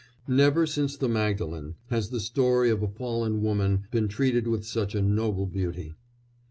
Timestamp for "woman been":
3.43-4.07